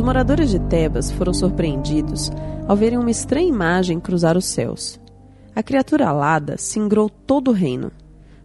[0.00, 2.32] Os moradores de Tebas foram surpreendidos
[2.66, 4.98] ao verem uma estranha imagem cruzar os céus.
[5.54, 7.92] A criatura alada singrou todo o reino.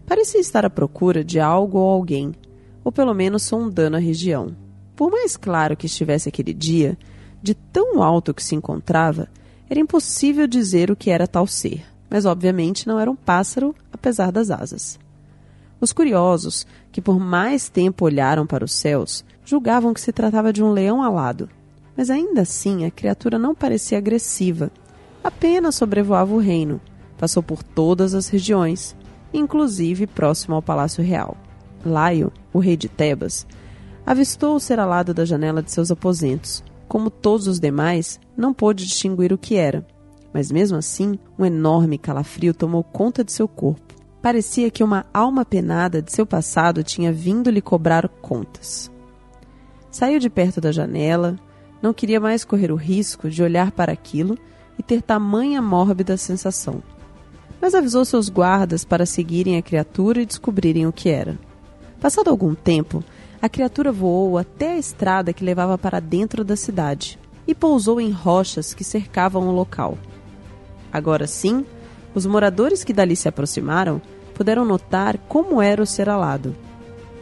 [0.05, 2.35] Parecia estar à procura de algo ou alguém,
[2.83, 4.53] ou pelo menos sondando a região.
[4.97, 6.97] Por mais claro que estivesse aquele dia,
[7.41, 9.29] de tão alto que se encontrava,
[9.69, 14.29] era impossível dizer o que era tal ser, mas obviamente não era um pássaro, apesar
[14.29, 14.99] das asas.
[15.79, 20.63] Os curiosos, que por mais tempo olharam para os céus, julgavam que se tratava de
[20.63, 21.47] um leão alado.
[21.95, 24.71] Mas ainda assim a criatura não parecia agressiva.
[25.23, 26.81] Apenas sobrevoava o reino,
[27.17, 28.95] passou por todas as regiões,
[29.33, 31.37] inclusive próximo ao Palácio Real.
[31.85, 33.47] Laio, o rei de Tebas,
[34.05, 36.63] avistou o ser alado da janela de seus aposentos.
[36.87, 39.85] Como todos os demais, não pôde distinguir o que era,
[40.33, 43.95] mas mesmo assim, um enorme calafrio tomou conta de seu corpo.
[44.21, 48.91] Parecia que uma alma penada de seu passado tinha vindo lhe cobrar contas.
[49.95, 51.39] Saiu de perto da janela,
[51.81, 54.37] não queria mais correr o risco de olhar para aquilo
[54.77, 56.83] e ter tamanha mórbida sensação.
[57.61, 61.39] Mas avisou seus guardas para seguirem a criatura e descobrirem o que era.
[61.97, 63.01] Passado algum tempo,
[63.41, 68.11] a criatura voou até a estrada que levava para dentro da cidade e pousou em
[68.11, 69.97] rochas que cercavam o local.
[70.91, 71.65] Agora sim,
[72.13, 74.01] os moradores que dali se aproximaram
[74.33, 76.53] puderam notar como era o ser alado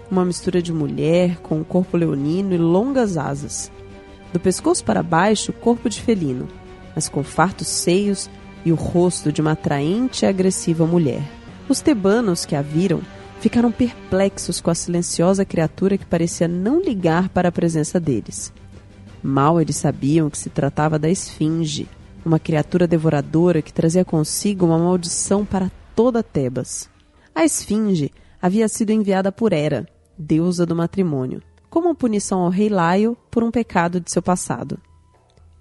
[0.09, 3.71] uma mistura de mulher com um corpo leonino e longas asas.
[4.31, 6.47] Do pescoço para baixo, corpo de felino,
[6.95, 8.29] mas com fartos seios
[8.65, 11.23] e o rosto de uma atraente e agressiva mulher.
[11.67, 13.01] Os tebanos que a viram
[13.39, 18.53] ficaram perplexos com a silenciosa criatura que parecia não ligar para a presença deles.
[19.21, 21.87] Mal eles sabiam que se tratava da Esfinge,
[22.25, 26.89] uma criatura devoradora que trazia consigo uma maldição para toda Tebas.
[27.35, 28.11] A Esfinge
[28.43, 29.87] havia sido enviada por Hera,
[30.17, 34.77] deusa do matrimônio, como punição ao rei Laio por um pecado de seu passado.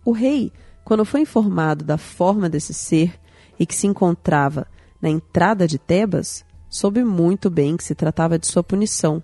[0.04, 0.52] O rei,
[0.84, 3.20] quando foi informado da forma desse ser
[3.56, 4.66] e que se encontrava
[5.00, 9.22] na entrada de Tebas, soube muito bem que se tratava de sua punição.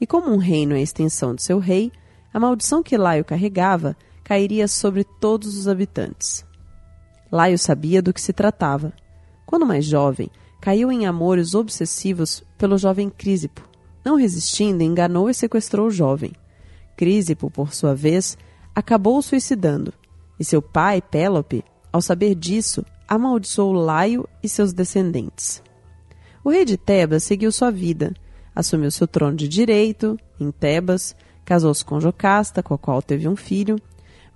[0.00, 1.92] E como um reino é a extensão de seu rei,
[2.32, 3.94] a maldição que Laio carregava
[4.24, 6.42] cairia sobre todos os habitantes.
[7.30, 8.94] Laio sabia do que se tratava.
[9.44, 13.62] Quando mais jovem, caiu em amores obsessivos pelo jovem Crísipo,
[14.04, 16.32] não resistindo, enganou e sequestrou o jovem.
[16.96, 18.36] Crísipo, por sua vez,
[18.74, 19.92] acabou suicidando,
[20.38, 25.62] e seu pai, Pélope, ao saber disso, amaldiçoou Laio e seus descendentes.
[26.44, 28.12] O rei de Tebas seguiu sua vida,
[28.54, 31.14] assumiu seu trono de direito em Tebas,
[31.44, 33.76] casou-se com Jocasta, com a qual teve um filho,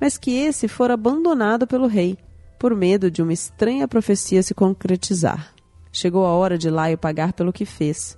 [0.00, 2.16] mas que esse fora abandonado pelo rei,
[2.59, 5.51] por medo de uma estranha profecia se concretizar.
[5.92, 8.16] Chegou a hora de Laio pagar pelo que fez,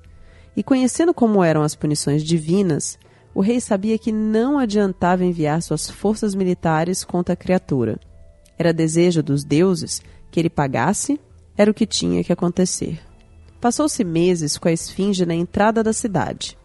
[0.56, 2.96] e conhecendo como eram as punições divinas,
[3.34, 7.98] o rei sabia que não adiantava enviar suas forças militares contra a criatura.
[8.56, 11.20] Era desejo dos deuses que ele pagasse,
[11.56, 13.00] era o que tinha que acontecer.
[13.60, 16.56] Passou-se meses com a esfinge na entrada da cidade.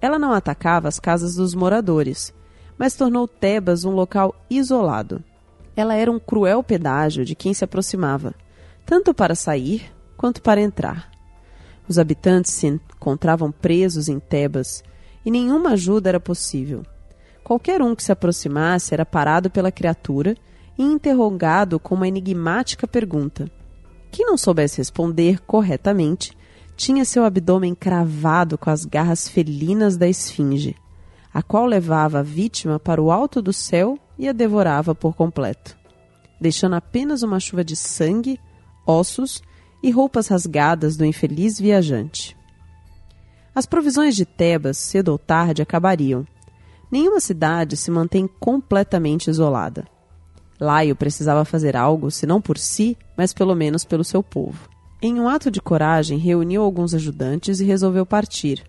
[0.00, 2.32] Ela não atacava as casas dos moradores,
[2.78, 5.24] mas tornou Tebas um local isolado.
[5.74, 8.34] Ela era um cruel pedágio de quem se aproximava,
[8.86, 9.93] tanto para sair
[10.24, 11.10] quanto para entrar.
[11.86, 14.82] Os habitantes se encontravam presos em Tebas
[15.22, 16.82] e nenhuma ajuda era possível.
[17.44, 20.34] Qualquer um que se aproximasse era parado pela criatura
[20.78, 23.50] e interrogado com uma enigmática pergunta.
[24.10, 26.32] Quem não soubesse responder corretamente
[26.74, 30.74] tinha seu abdômen cravado com as garras felinas da esfinge,
[31.34, 35.76] a qual levava a vítima para o alto do céu e a devorava por completo,
[36.40, 38.40] deixando apenas uma chuva de sangue,
[38.86, 39.42] ossos
[39.84, 42.34] e roupas rasgadas do infeliz viajante.
[43.54, 46.26] As provisões de Tebas, cedo ou tarde, acabariam.
[46.90, 49.84] Nenhuma cidade se mantém completamente isolada.
[50.58, 54.70] Laio precisava fazer algo, se não por si, mas pelo menos pelo seu povo.
[55.02, 58.64] Em um ato de coragem, reuniu alguns ajudantes e resolveu partir,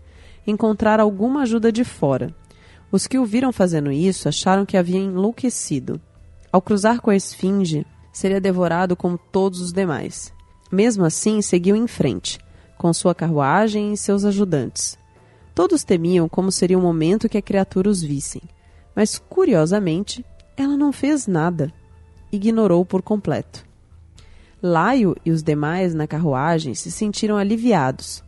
[0.45, 2.35] encontrar alguma ajuda de fora.
[2.91, 6.01] Os que o viram fazendo isso acharam que havia enlouquecido.
[6.51, 10.34] Ao cruzar com a esfinge, seria devorado como todos os demais.
[10.71, 12.39] Mesmo assim, seguiu em frente,
[12.77, 14.97] com sua carruagem e seus ajudantes.
[15.53, 18.41] Todos temiam como seria o momento que a criatura os vissem,
[18.95, 20.25] mas curiosamente,
[20.57, 21.71] ela não fez nada.
[22.31, 23.65] Ignorou por completo.
[24.61, 28.23] Laio e os demais na carruagem se sentiram aliviados,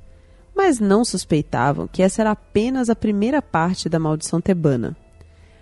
[0.55, 4.95] mas não suspeitavam que essa era apenas a primeira parte da maldição tebana.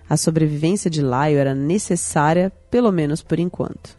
[0.07, 3.95] A sobrevivência de Laio era necessária, pelo menos por enquanto.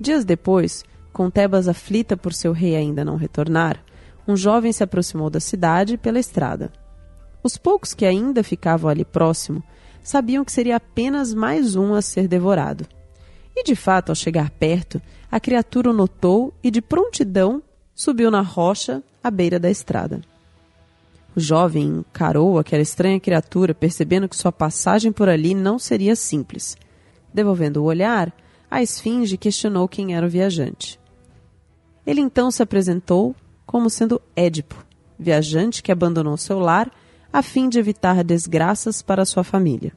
[0.00, 3.82] Dias depois, com Tebas aflita por seu rei ainda não retornar,
[4.26, 6.70] um jovem se aproximou da cidade pela estrada.
[7.42, 9.62] Os poucos que ainda ficavam ali próximo
[10.02, 12.86] sabiam que seria apenas mais um a ser devorado.
[13.56, 15.00] E de fato, ao chegar perto,
[15.30, 17.62] a criatura o notou e de prontidão
[17.94, 20.20] subiu na rocha à beira da estrada.
[21.34, 26.76] O jovem encarou aquela estranha criatura, percebendo que sua passagem por ali não seria simples.
[27.32, 28.32] Devolvendo o olhar,
[28.70, 31.00] a esfinge questionou quem era o viajante.
[32.06, 33.34] Ele então se apresentou
[33.66, 34.84] como sendo Édipo,
[35.18, 36.90] viajante que abandonou seu lar
[37.32, 39.92] a fim de evitar desgraças para sua família.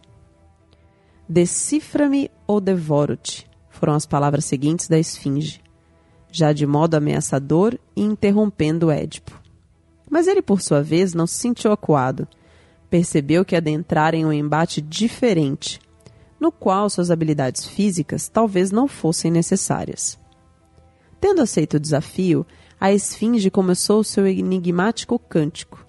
[1.27, 5.61] Decifra-me ou devoro-te, foram as palavras seguintes da esfinge,
[6.29, 9.39] já de modo ameaçador e interrompendo Édipo.
[10.09, 12.27] Mas ele, por sua vez, não se sentiu acuado.
[12.89, 15.79] Percebeu que adentrara em um embate diferente,
[16.41, 20.19] no qual suas habilidades físicas talvez não fossem necessárias.
[21.19, 22.43] Tendo aceito o desafio,
[22.79, 25.85] a esfinge começou seu enigmático cântico.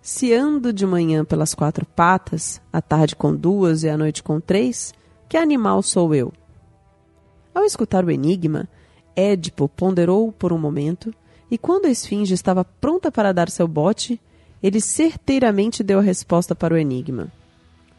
[0.00, 4.38] Se ando de manhã pelas quatro patas, à tarde com duas e à noite com
[4.38, 4.94] três,
[5.28, 6.32] que animal sou eu?
[7.52, 8.68] Ao escutar o enigma,
[9.16, 11.12] Édipo ponderou por um momento
[11.50, 14.20] e quando a esfinge estava pronta para dar seu bote,
[14.62, 17.32] ele certeiramente deu a resposta para o enigma.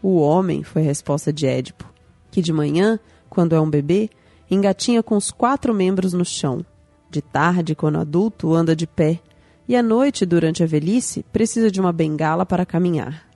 [0.02, 1.92] O homem foi a resposta de Édipo,
[2.32, 3.00] que de manhã,
[3.30, 4.10] quando é um bebê,
[4.50, 6.66] engatinha com os quatro membros no chão.
[7.10, 9.20] De tarde, quando adulto, anda de pé.
[9.68, 13.28] E à noite, durante a velhice, precisa de uma bengala para caminhar.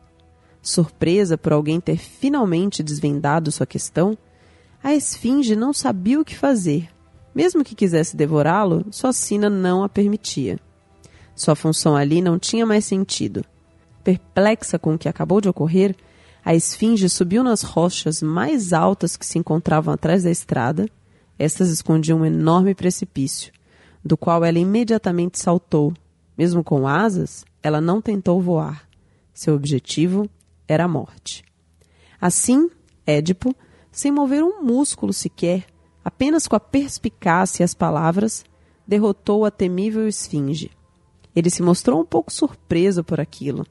[0.61, 4.17] Surpresa por alguém ter finalmente desvendado sua questão,
[4.81, 6.89] a esfinge não sabia o que fazer
[7.33, 10.59] mesmo que quisesse devorá-lo, sua sina não a permitia.
[11.35, 13.43] Sua função ali não tinha mais sentido.
[14.03, 15.95] Perplexa com o que acabou de ocorrer,
[16.45, 20.89] a esfinge subiu nas rochas mais altas que se encontravam atrás da estrada.
[21.39, 23.51] Estas escondiam um enorme precipício,
[24.03, 25.93] do qual ela imediatamente saltou.
[26.37, 28.87] Mesmo com asas, ela não tentou voar.
[29.33, 30.29] Seu objetivo
[30.67, 31.43] era a morte.
[32.19, 32.69] Assim,
[33.05, 33.55] Édipo,
[33.91, 35.65] sem mover um músculo sequer,
[36.03, 38.43] apenas com a perspicácia e as palavras,
[38.87, 40.71] derrotou a temível esfinge.
[41.35, 43.65] Ele se mostrou um pouco surpreso por aquilo.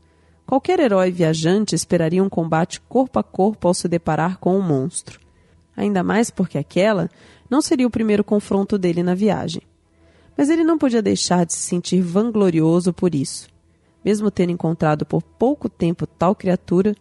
[0.53, 5.19] Qualquer herói viajante esperaria um combate corpo a corpo ao se deparar com um monstro.
[5.75, 7.09] Ainda mais porque aquela
[7.49, 9.63] não seria o primeiro confronto dele na viagem.
[10.37, 13.49] Mas ele não podia deixar de se sentir vanglorioso por isso.
[14.05, 16.95] Mesmo tendo encontrado por pouco tempo tal criatura,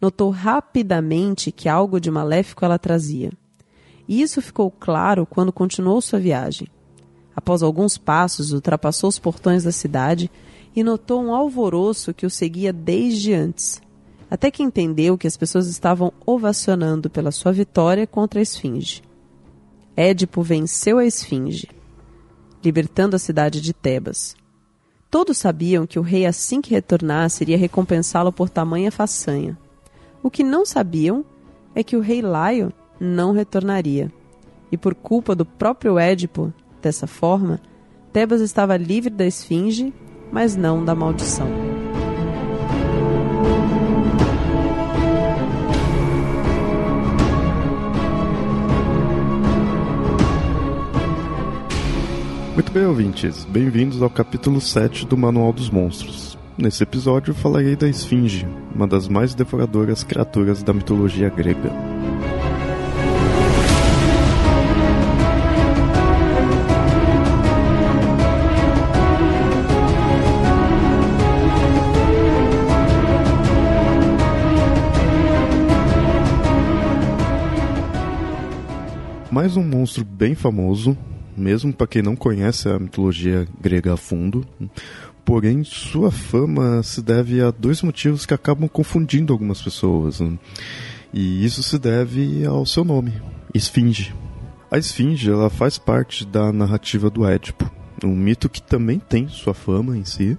[0.00, 3.30] notou rapidamente que algo de maléfico ela trazia.
[4.08, 6.66] E isso ficou claro quando continuou sua viagem.
[7.36, 10.28] Após alguns passos, ultrapassou os portões da cidade
[10.78, 13.82] e notou um alvoroço que o seguia desde antes,
[14.30, 19.02] até que entendeu que as pessoas estavam ovacionando pela sua vitória contra a Esfinge.
[19.96, 21.68] Édipo venceu a Esfinge,
[22.64, 24.36] libertando a cidade de Tebas.
[25.10, 29.58] Todos sabiam que o rei, assim que retornasse, iria recompensá-lo por tamanha façanha.
[30.22, 31.24] O que não sabiam
[31.74, 34.12] é que o rei Laio não retornaria.
[34.70, 37.60] E por culpa do próprio Édipo, dessa forma,
[38.12, 39.92] Tebas estava livre da esfinge,
[40.32, 41.48] mas não da maldição.
[52.54, 53.44] Muito bem, ouvintes.
[53.44, 56.36] Bem-vindos ao capítulo 7 do Manual dos Monstros.
[56.58, 61.97] Nesse episódio falarei da Esfinge, uma das mais devoradoras criaturas da mitologia grega.
[79.38, 80.98] Mais um monstro bem famoso,
[81.36, 84.44] mesmo para quem não conhece a mitologia grega a fundo.
[85.24, 90.18] Porém, sua fama se deve a dois motivos que acabam confundindo algumas pessoas.
[90.18, 90.36] Né?
[91.14, 93.12] E isso se deve ao seu nome,
[93.54, 94.12] Esfinge.
[94.72, 97.70] A Esfinge ela faz parte da narrativa do Édipo,
[98.02, 100.36] um mito que também tem sua fama em si,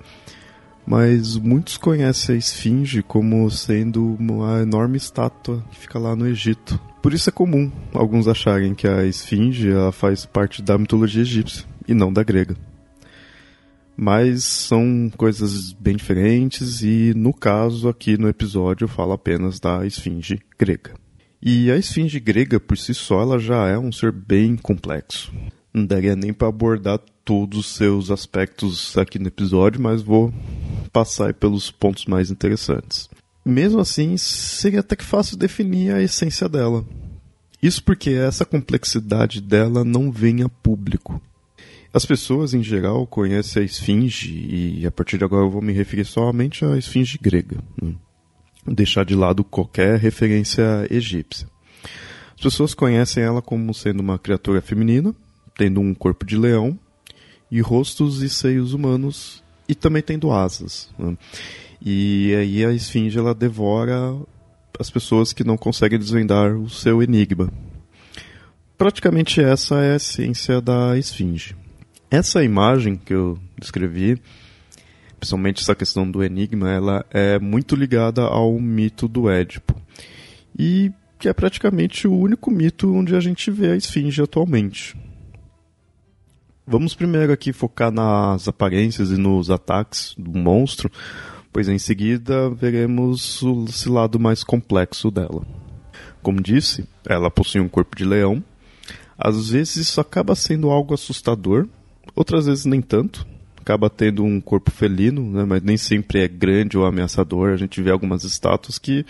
[0.86, 6.78] mas muitos conhecem a Esfinge como sendo uma enorme estátua que fica lá no Egito,
[7.02, 11.94] por isso é comum alguns acharem que a esfinge faz parte da mitologia egípcia e
[11.94, 12.56] não da grega.
[13.96, 20.40] Mas são coisas bem diferentes e, no caso, aqui no episódio, falo apenas da esfinge
[20.58, 20.94] grega.
[21.42, 25.34] E a esfinge grega, por si só, ela já é um ser bem complexo.
[25.74, 30.34] Não daria nem para abordar todos os seus aspectos aqui no episódio, mas vou
[30.94, 33.10] passar pelos pontos mais interessantes
[33.46, 36.86] mesmo assim, seria até que fácil definir a essência dela.
[37.62, 41.22] Isso porque essa complexidade dela não vem a público.
[41.94, 44.32] As pessoas em geral conhecem a esfinge
[44.80, 47.58] e a partir de agora eu vou me referir somente à esfinge grega.
[47.82, 47.96] Né?
[48.66, 51.48] deixar de lado qualquer referência egípcia.
[52.36, 55.14] As pessoas conhecem ela como sendo uma criatura feminina,
[55.58, 56.78] tendo um corpo de leão
[57.52, 60.90] e rostos e seios humanos e também tendo asas.
[60.98, 61.18] Né?
[61.82, 64.16] E aí a esfinge ela devora
[64.80, 67.52] as pessoas que não conseguem desvendar o seu enigma.
[68.78, 71.56] Praticamente essa é a essência da esfinge.
[72.10, 74.22] Essa imagem que eu descrevi,
[75.20, 79.76] principalmente essa questão do enigma, ela é muito ligada ao mito do Édipo.
[80.58, 84.96] E que é praticamente o único mito onde a gente vê a esfinge atualmente.
[86.66, 90.90] Vamos primeiro aqui focar nas aparências e nos ataques do monstro,
[91.52, 95.46] pois em seguida veremos o, lado mais complexo dela.
[96.22, 98.44] Como disse, ela possui um corpo de leão.
[99.18, 101.68] Às vezes isso acaba sendo algo assustador,
[102.16, 103.26] outras vezes nem tanto.
[103.60, 107.52] Acaba tendo um corpo felino, né, mas nem sempre é grande ou ameaçador.
[107.52, 109.06] A gente vê algumas estátuas que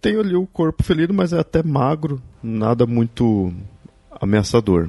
[0.00, 3.52] tem ali o corpo felino, mas é até magro, nada muito
[4.10, 4.88] ameaçador.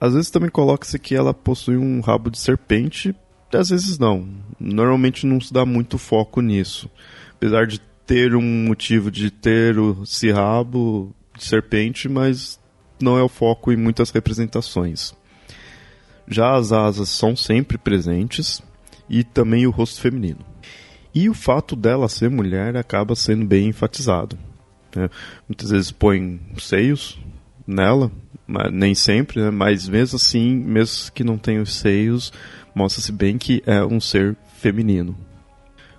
[0.00, 3.14] Às vezes também coloca-se que ela possui um rabo de serpente,
[3.52, 4.28] às vezes não.
[4.58, 6.90] Normalmente não se dá muito foco nisso.
[7.34, 12.58] Apesar de ter um motivo de ter esse rabo de serpente, mas
[13.00, 15.14] não é o foco em muitas representações.
[16.26, 18.62] Já as asas são sempre presentes
[19.08, 20.40] e também o rosto feminino.
[21.14, 24.38] E o fato dela ser mulher acaba sendo bem enfatizado.
[24.94, 25.08] Né?
[25.48, 27.18] Muitas vezes põem seios
[27.66, 28.10] nela,
[28.72, 29.50] nem sempre, né?
[29.50, 32.32] mas mesmo assim, mesmo que não tenha os seios,
[32.74, 35.16] mostra-se bem que é um ser feminino.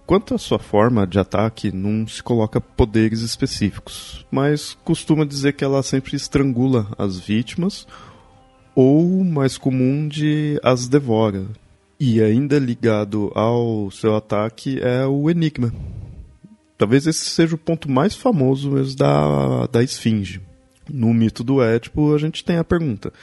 [0.05, 5.63] Quanto à sua forma de ataque, não se coloca poderes específicos, mas costuma dizer que
[5.63, 7.87] ela sempre estrangula as vítimas,
[8.73, 11.45] ou, mais comum, de as devora.
[11.99, 15.71] E ainda ligado ao seu ataque é o Enigma.
[16.77, 20.41] Talvez esse seja o ponto mais famoso mesmo da, da Esfinge.
[20.89, 23.13] No mito do Édipo, a gente tem a pergunta: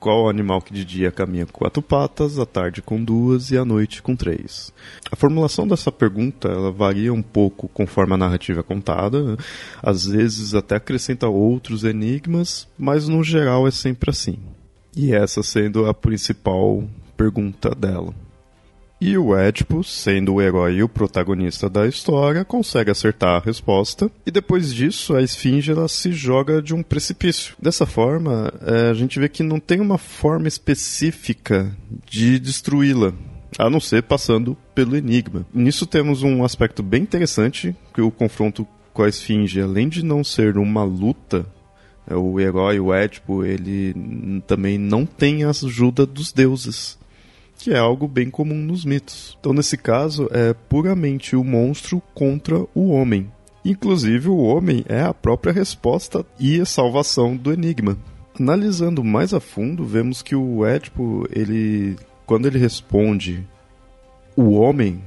[0.00, 3.64] qual animal que de dia caminha com quatro patas, à tarde com duas e à
[3.66, 4.72] noite com três?
[5.12, 9.36] A formulação dessa pergunta ela varia um pouco conforme a narrativa é contada,
[9.82, 14.38] às vezes até acrescenta outros enigmas, mas no geral é sempre assim.
[14.96, 16.82] E essa sendo a principal
[17.16, 18.14] pergunta dela.
[19.00, 24.10] E o Édipo, sendo o herói e o protagonista da história, consegue acertar a resposta,
[24.26, 27.56] e depois disso a esfinge ela se joga de um precipício.
[27.58, 33.14] Dessa forma, é, a gente vê que não tem uma forma específica de destruí-la,
[33.58, 35.46] a não ser passando pelo enigma.
[35.54, 40.22] Nisso temos um aspecto bem interessante, que o confronto com a esfinge, além de não
[40.22, 41.46] ser uma luta,
[42.06, 43.94] é, o herói, o Édipo, ele
[44.46, 46.99] também não tem a ajuda dos deuses
[47.60, 49.36] que é algo bem comum nos mitos.
[49.38, 53.30] Então, nesse caso, é puramente o monstro contra o homem.
[53.64, 57.98] Inclusive, o homem é a própria resposta e a salvação do enigma.
[58.38, 63.46] Analisando mais a fundo, vemos que o Édipo, ele, quando ele responde
[64.34, 65.02] o homem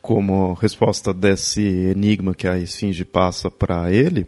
[0.00, 4.26] como resposta desse enigma que a esfinge passa para ele,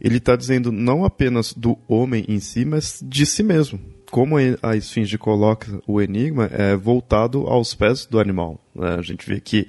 [0.00, 4.76] ele está dizendo não apenas do homem em si, mas de si mesmo como a
[4.76, 8.60] esfinge coloca o enigma é voltado aos pés do animal.
[8.74, 8.96] Né?
[8.98, 9.68] A gente vê que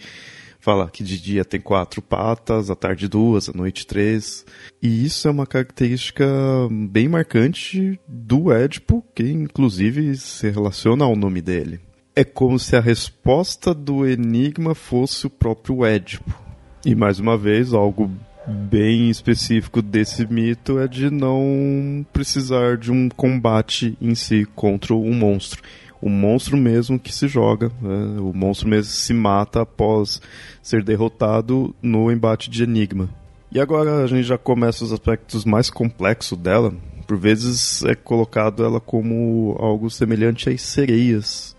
[0.60, 4.46] fala que de dia tem quatro patas, à tarde duas, à noite três.
[4.82, 6.26] E isso é uma característica
[6.70, 11.80] bem marcante do Édipo, que inclusive se relaciona ao nome dele.
[12.16, 16.38] É como se a resposta do enigma fosse o próprio Édipo.
[16.86, 18.12] E mais uma vez, algo
[18.50, 25.14] bem específico desse mito é de não precisar de um combate em si contra um
[25.14, 25.62] monstro.
[26.02, 28.20] O monstro mesmo que se joga, né?
[28.20, 30.22] o monstro mesmo se mata após
[30.62, 33.10] ser derrotado no embate de enigma.
[33.52, 36.74] E agora a gente já começa os aspectos mais complexos dela.
[37.06, 41.56] Por vezes é colocado ela como algo semelhante às sereias.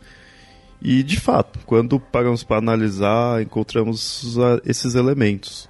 [0.83, 5.70] E de fato, quando paramos para analisar, encontramos esses elementos.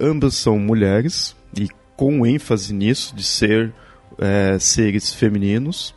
[0.00, 3.72] Ambas são mulheres, e com ênfase nisso, de ser
[4.18, 5.94] é, seres femininos,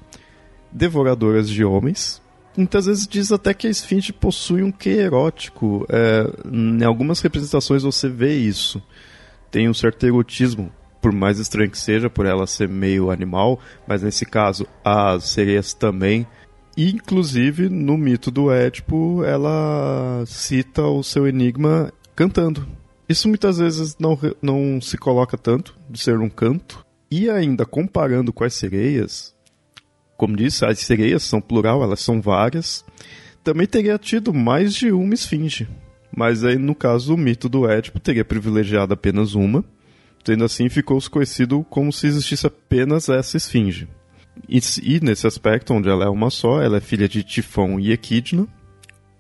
[0.72, 2.22] devoradoras de homens.
[2.56, 5.86] Muitas vezes diz até que a esfinge possui um quê erótico.
[5.90, 8.82] É, em algumas representações você vê isso.
[9.50, 14.02] Tem um certo erotismo, por mais estranho que seja, por ela ser meio animal, mas
[14.02, 16.28] nesse caso as sereias também.
[16.78, 22.66] Inclusive, no mito do Édipo, ela cita o seu enigma cantando.
[23.12, 26.86] Isso muitas vezes não, não se coloca tanto de ser um canto.
[27.10, 29.36] E ainda comparando com as sereias,
[30.16, 32.86] como disse, as sereias são plural, elas são várias.
[33.44, 35.68] Também teria tido mais de uma esfinge.
[36.16, 39.64] Mas aí, no caso, o mito do Édipo teria privilegiado apenas uma,
[40.24, 43.88] Sendo assim, ficou conhecido como se existisse apenas essa esfinge.
[44.48, 47.92] E, e, nesse aspecto, onde ela é uma só, ela é filha de Tifão e
[47.92, 48.48] Equidna,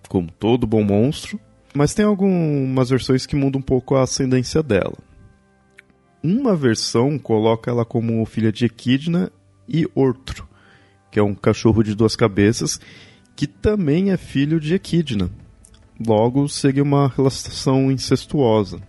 [0.07, 1.39] como todo bom monstro,
[1.73, 4.97] mas tem algumas versões que mudam um pouco a ascendência dela.
[6.23, 9.31] Uma versão coloca ela como filha de Equidna
[9.67, 10.47] e Ortro,
[11.09, 12.79] que é um cachorro de duas cabeças,
[13.35, 15.31] que também é filho de Equidna.
[16.05, 18.79] Logo, seria uma relação incestuosa.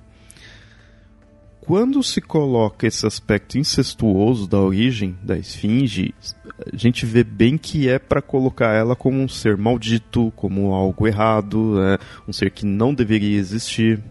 [1.65, 6.13] Quando se coloca esse aspecto incestuoso da origem da esfinge,
[6.73, 11.07] a gente vê bem que é para colocar ela como um ser maldito, como algo
[11.07, 11.99] errado, né?
[12.27, 14.03] um ser que não deveria existir.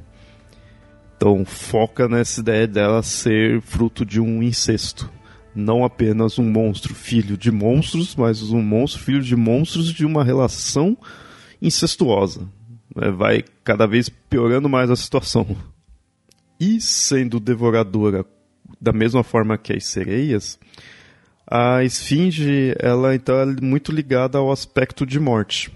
[1.17, 5.11] Então foca nessa ideia dela ser fruto de um incesto.
[5.53, 10.23] Não apenas um monstro filho de monstros, mas um monstro filho de monstros de uma
[10.23, 10.97] relação
[11.61, 12.47] incestuosa.
[12.95, 13.11] Né?
[13.11, 15.45] Vai cada vez piorando mais a situação.
[16.61, 18.23] E sendo devoradora
[18.79, 20.59] da mesma forma que as sereias,
[21.47, 25.73] a esfinge ela então é muito ligada ao aspecto de morte.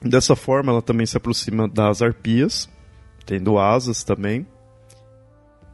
[0.00, 2.70] Dessa forma, ela também se aproxima das arpias,
[3.26, 4.46] tendo asas também.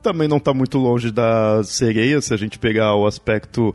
[0.03, 3.75] Também não está muito longe das sereias, se a gente pegar o aspecto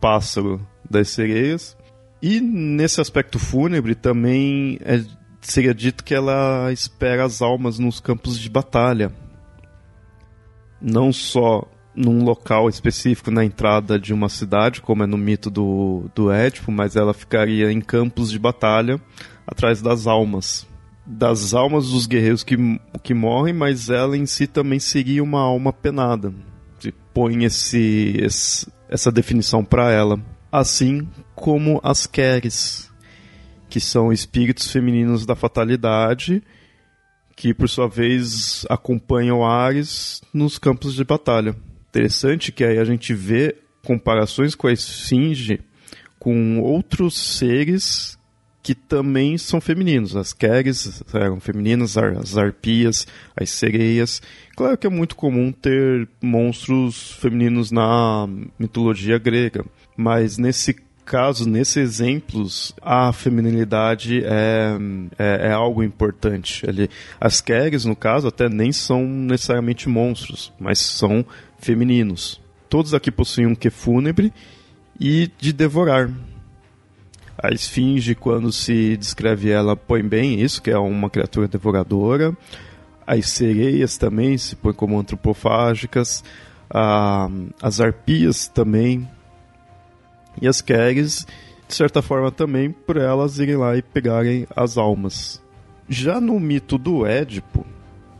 [0.00, 1.76] pássaro das sereias.
[2.22, 5.04] E nesse aspecto fúnebre também é,
[5.40, 9.10] seria dito que ela espera as almas nos campos de batalha,
[10.82, 16.10] não só num local específico na entrada de uma cidade, como é no mito do,
[16.14, 19.00] do Édipo, mas ela ficaria em campos de batalha
[19.46, 20.66] atrás das almas.
[21.04, 22.56] Das almas dos guerreiros que,
[23.02, 26.32] que morrem, mas ela em si também seria uma alma penada.
[26.78, 30.20] Se põe esse, esse essa definição para ela.
[30.50, 32.90] Assim como as Keres,
[33.70, 36.42] que são espíritos femininos da fatalidade
[37.42, 41.56] que por sua vez acompanham Ares nos campos de batalha.
[41.88, 45.58] Interessante que aí a gente vê comparações com a Esfinge
[46.20, 48.16] com outros seres
[48.62, 50.14] que também são femininos.
[50.14, 54.22] As Keres eram femininas, as arpias, as sereias.
[54.54, 59.64] Claro que é muito comum ter monstros femininos na mitologia grega,
[59.96, 64.76] mas nesse caso, nesses exemplos, a feminilidade é,
[65.18, 66.64] é, é, algo importante.
[66.66, 66.88] Ele,
[67.20, 71.24] as Keres, no caso, até nem são necessariamente monstros, mas são
[71.58, 72.40] femininos.
[72.68, 74.32] Todos aqui possuem um que fúnebre
[74.98, 76.10] e de devorar.
[77.36, 82.36] A esfinge, quando se descreve ela, põe bem isso, que é uma criatura devoradora.
[83.06, 86.22] As sereias também se põem como antropofágicas.
[86.70, 87.28] Ah,
[87.60, 89.08] as arpias também
[90.40, 91.26] e as Keres,
[91.68, 95.42] de certa forma, também por elas irem lá e pegarem as almas.
[95.88, 97.66] Já no mito do Édipo,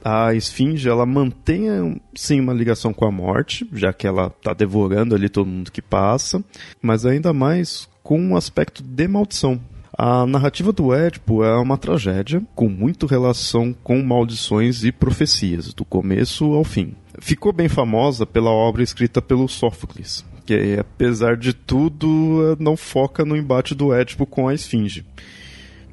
[0.05, 5.15] a esfinge ela mantém sim uma ligação com a morte, já que ela está devorando
[5.15, 6.43] ali todo mundo que passa,
[6.81, 9.61] mas ainda mais com um aspecto de maldição.
[9.97, 15.85] A narrativa do Édipo é uma tragédia com muito relação com maldições e profecias, do
[15.85, 16.95] começo ao fim.
[17.21, 23.37] Ficou bem famosa pela obra escrita pelo Sófocles, que apesar de tudo não foca no
[23.37, 25.05] embate do Édipo com a Esfinge.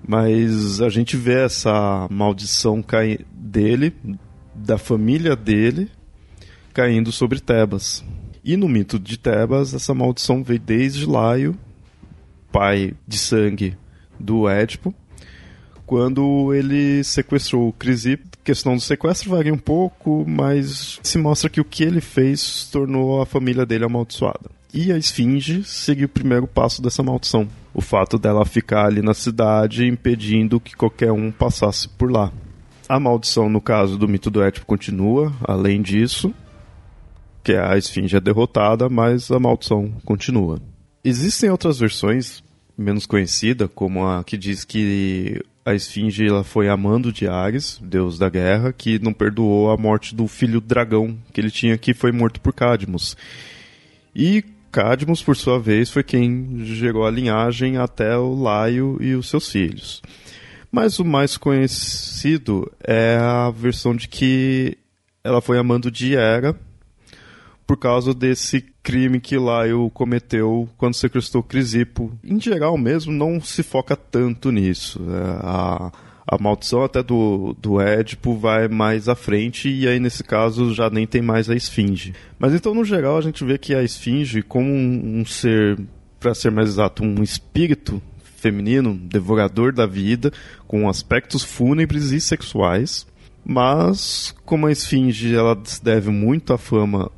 [0.07, 3.93] Mas a gente vê essa maldição cair dele,
[4.55, 5.89] da família dele,
[6.73, 8.03] caindo sobre Tebas.
[8.43, 11.57] E no mito de Tebas, essa maldição veio desde Laio,
[12.51, 13.77] pai de sangue
[14.19, 14.93] do Édipo,
[15.85, 18.28] quando ele sequestrou Crisipo.
[18.49, 23.21] Questão do sequestro varia um pouco, mas se mostra que o que ele fez tornou
[23.21, 24.49] a família dele amaldiçoada.
[24.73, 27.47] E a Esfinge seguiu o primeiro passo dessa maldição.
[27.75, 32.33] O fato dela ficar ali na cidade impedindo que qualquer um passasse por lá.
[32.87, 36.33] A maldição, no caso do mito do Édipo, continua, além disso,
[37.43, 40.59] que a Esfinge é derrotada, mas a maldição continua.
[41.03, 42.43] Existem outras versões
[42.75, 48.17] menos conhecida, como a que diz que a Esfinge ela foi amando de Ares, deus
[48.17, 52.11] da guerra, que não perdoou a morte do filho dragão que ele tinha, que foi
[52.11, 53.15] morto por Cadmus.
[54.15, 59.29] E Cadmus, por sua vez, foi quem gerou a linhagem até o Laio e os
[59.29, 60.01] seus filhos.
[60.71, 64.77] Mas o mais conhecido é a versão de que
[65.23, 66.55] ela foi amando de Hera,
[67.69, 72.11] por causa desse crime que Laio cometeu quando sequestrou Crisipo.
[72.23, 74.99] Em geral mesmo, não se foca tanto nisso.
[75.07, 75.91] É, a,
[76.27, 80.89] a maldição até do, do Édipo vai mais à frente e aí nesse caso já
[80.89, 82.15] nem tem mais a esfinge.
[82.39, 85.79] Mas então no geral a gente vê que a esfinge como um, um ser,
[86.19, 88.01] para ser mais exato, um espírito
[88.37, 90.33] feminino, devorador da vida,
[90.67, 93.05] com aspectos fúnebres e sexuais.
[93.45, 97.11] Mas, como a esfinge ela se deve muito à fama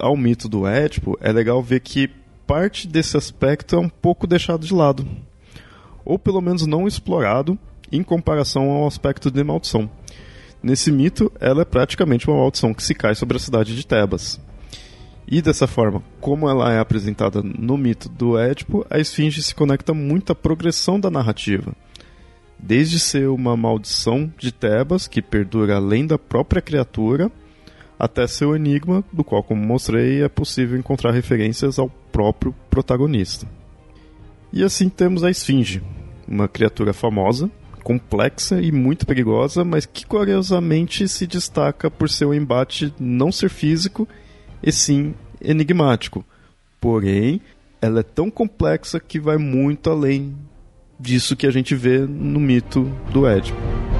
[0.00, 2.10] ao mito do Édipo, é legal ver que
[2.46, 5.06] parte desse aspecto é um pouco deixado de lado.
[6.04, 7.58] Ou pelo menos não explorado
[7.90, 9.88] em comparação ao aspecto de maldição.
[10.62, 14.40] Nesse mito, ela é praticamente uma maldição que se cai sobre a cidade de Tebas.
[15.26, 19.94] E dessa forma, como ela é apresentada no mito do Édipo, a esfinge se conecta
[19.94, 21.74] muito à progressão da narrativa.
[22.58, 27.30] Desde ser uma maldição de Tebas, que perdura além da própria criatura,
[28.02, 33.46] até ser o enigma, do qual, como mostrei, é possível encontrar referências ao próprio protagonista.
[34.52, 35.80] E assim temos a Esfinge,
[36.26, 37.48] uma criatura famosa,
[37.84, 44.08] complexa e muito perigosa, mas que curiosamente se destaca por seu embate não ser físico
[44.60, 46.24] e sim enigmático.
[46.80, 47.40] Porém,
[47.80, 50.34] ela é tão complexa que vai muito além
[50.98, 53.91] disso que a gente vê no mito do Édipo.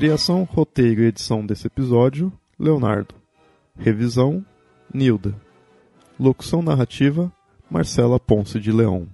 [0.00, 3.14] Criação, roteiro e edição desse episódio: Leonardo.
[3.78, 4.42] Revisão:
[4.94, 5.34] Nilda.
[6.18, 7.30] Locução narrativa:
[7.70, 9.06] Marcela Ponce de Leão.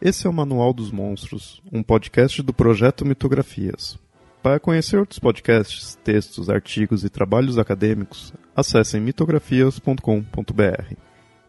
[0.00, 3.98] Esse é o Manual dos Monstros, um podcast do projeto Mitografias.
[4.42, 10.94] Para conhecer outros podcasts, textos, artigos e trabalhos acadêmicos, acessem mitografias.com.br.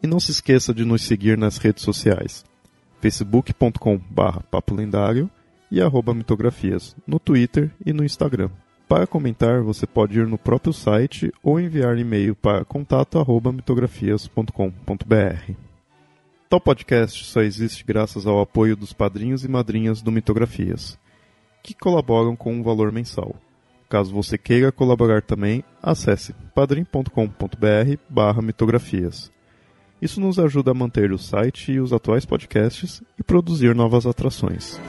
[0.03, 2.43] E não se esqueça de nos seguir nas redes sociais:
[2.99, 5.31] facebook.com/papo lendário
[5.71, 5.79] e
[6.13, 8.49] mitografias no Twitter e no Instagram.
[8.87, 15.51] Para comentar, você pode ir no próprio site ou enviar e-mail para contato@mitografias.com.br.
[16.49, 20.97] Tal podcast só existe graças ao apoio dos padrinhos e madrinhas do Mitografias,
[21.61, 23.35] que colaboram com um valor mensal.
[23.89, 29.29] Caso você queira colaborar também, acesse padrim.com.br/mitografias.
[30.01, 34.79] Isso nos ajuda a manter o site e os atuais podcasts e produzir novas atrações.